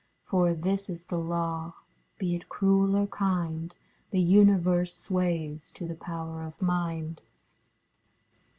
[0.25, 1.73] For this is the law:
[2.17, 3.75] Be it cruel or kind,
[4.09, 7.21] The Universe sways to the power of mind.